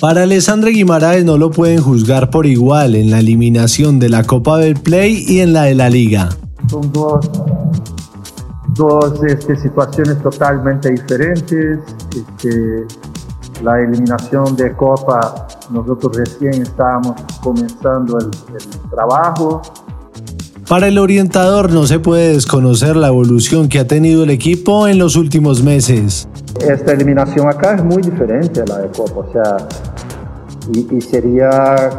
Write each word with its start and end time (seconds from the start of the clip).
Para 0.00 0.22
Alessandra 0.22 0.70
Guimaraes 0.70 1.24
no 1.24 1.36
lo 1.36 1.50
pueden 1.50 1.80
juzgar 1.80 2.30
por 2.30 2.46
igual 2.46 2.94
en 2.94 3.10
la 3.10 3.18
eliminación 3.18 3.98
de 3.98 4.08
la 4.08 4.24
Copa 4.24 4.58
del 4.58 4.74
Play 4.74 5.24
y 5.28 5.40
en 5.40 5.52
la 5.52 5.64
de 5.64 5.74
la 5.74 5.90
Liga. 5.90 6.30
Son 6.68 6.90
dos, 6.92 7.30
dos 8.74 9.22
este, 9.24 9.56
situaciones 9.56 10.22
totalmente 10.22 10.90
diferentes. 10.90 11.80
Este, 12.16 12.86
la 13.62 13.78
eliminación 13.80 14.56
de 14.56 14.72
Copa, 14.74 15.48
nosotros 15.70 16.16
recién 16.16 16.62
estábamos 16.62 17.20
comenzando 17.42 18.18
el, 18.18 18.30
el 18.54 18.90
trabajo. 18.90 19.60
Para 20.70 20.86
el 20.86 20.98
orientador 20.98 21.72
no 21.72 21.84
se 21.88 21.98
puede 21.98 22.32
desconocer 22.34 22.94
la 22.94 23.08
evolución 23.08 23.68
que 23.68 23.80
ha 23.80 23.88
tenido 23.88 24.22
el 24.22 24.30
equipo 24.30 24.86
en 24.86 24.98
los 25.00 25.16
últimos 25.16 25.64
meses. 25.64 26.28
Esta 26.60 26.92
eliminación 26.92 27.48
acá 27.48 27.74
es 27.74 27.82
muy 27.82 28.00
diferente 28.00 28.60
a 28.60 28.66
la 28.66 28.78
de 28.78 28.88
Copa, 28.90 29.18
o 29.18 29.32
sea, 29.32 29.56
y, 30.72 31.00
sería 31.00 31.90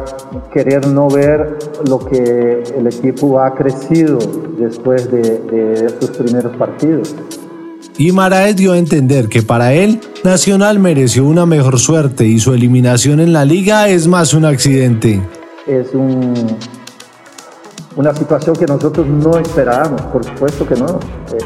querer 0.54 0.86
no 0.86 1.10
ver 1.10 1.58
lo 1.86 1.98
que 1.98 2.62
el 2.74 2.86
equipo 2.86 3.38
ha 3.40 3.54
crecido 3.54 4.18
después 4.58 5.10
de, 5.12 5.20
de 5.20 5.94
sus 6.00 6.08
primeros 6.16 6.56
partidos. 6.56 7.14
Y 7.98 8.10
Maraes 8.10 8.56
dio 8.56 8.72
a 8.72 8.78
entender 8.78 9.28
que 9.28 9.42
para 9.42 9.74
él, 9.74 10.00
Nacional 10.24 10.78
mereció 10.78 11.26
una 11.26 11.44
mejor 11.44 11.78
suerte 11.78 12.24
y 12.24 12.38
su 12.38 12.54
eliminación 12.54 13.20
en 13.20 13.34
la 13.34 13.44
liga 13.44 13.90
es 13.90 14.08
más 14.08 14.32
un 14.32 14.46
accidente. 14.46 15.20
Es 15.66 15.92
un, 15.92 16.56
una 17.96 18.14
situación 18.14 18.56
que 18.56 18.66
nosotros 18.66 19.06
no 19.06 19.38
esperábamos, 19.38 20.00
por 20.02 20.24
supuesto 20.24 20.66
que 20.66 20.76
no. 20.76 20.98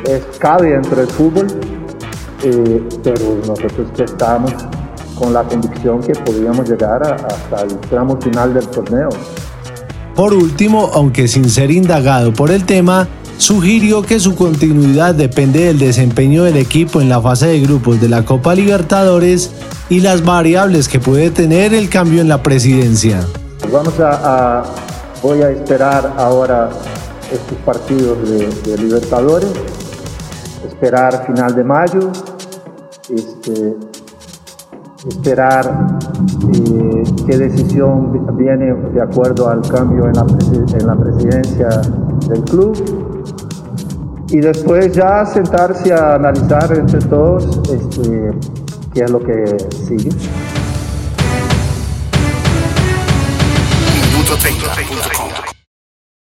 Eh, 0.07 0.23
es 0.31 0.39
cabe 0.39 0.71
dentro 0.71 0.97
del 0.97 1.09
fútbol, 1.09 1.47
eh, 2.43 2.83
pero 3.03 3.39
nosotros 3.47 3.89
estábamos 3.99 4.53
con 5.15 5.33
la 5.33 5.43
convicción 5.43 6.01
que 6.01 6.13
podíamos 6.13 6.69
llegar 6.69 7.03
hasta 7.03 7.63
el 7.63 7.77
tramo 7.79 8.21
final 8.21 8.55
del 8.55 8.67
torneo. 8.69 9.09
Por 10.15 10.33
último, 10.33 10.91
aunque 10.95 11.29
sin 11.29 11.51
ser 11.51 11.71
indagado 11.71 12.33
por 12.33 12.51
el 12.51 12.65
tema, 12.65 13.09
sugirió 13.39 14.03
que 14.03 14.19
su 14.19 14.35
continuidad 14.35 15.15
depende 15.15 15.65
del 15.65 15.79
desempeño 15.79 16.45
del 16.45 16.57
equipo 16.57 17.01
en 17.01 17.09
la 17.09 17.21
fase 17.21 17.47
de 17.49 17.61
grupos 17.61 18.01
de 18.01 18.09
la 18.09 18.25
Copa 18.25 18.55
Libertadores 18.55 19.51
y 19.91 20.01
las 20.01 20.25
variables 20.25 20.89
que 20.89 21.01
puede 21.01 21.31
tener 21.31 21.75
el 21.75 21.89
cambio 21.89 22.21
en 22.21 22.29
la 22.29 22.43
presidencia. 22.43 23.21
Vamos 23.71 23.95
a, 24.01 24.65
voy 25.23 25.43
a 25.43 25.51
esperar 25.51 26.15
ahora 26.17 26.69
estos 27.33 27.59
partidos 27.65 28.19
de, 28.29 28.79
Libertadores, 28.79 29.53
esperar 30.65 31.27
final 31.27 31.55
de 31.55 31.65
mayo, 31.65 32.11
este, 33.09 33.77
esperar 35.09 35.99
eh, 36.53 37.03
qué 37.27 37.39
decisión 37.39 38.37
viene 38.37 38.75
de 38.93 39.01
acuerdo 39.01 39.49
al 39.49 39.63
cambio 39.63 40.07
en 40.07 40.13
la, 40.13 40.27
en 40.79 40.87
la 40.87 40.97
presidencia 40.97 41.69
del 42.29 42.43
club. 42.45 42.75
Y 44.29 44.41
después 44.41 44.93
ya 44.93 45.25
sentarse 45.25 45.95
a 45.95 46.17
analizar 46.17 46.73
entre 46.77 46.99
todos 47.01 47.61
este, 47.73 48.33
qué 48.93 49.05
es 49.05 49.11
lo 49.11 49.21
que 49.21 49.57
sigue. 49.87 50.11
feita.com. 54.47 55.26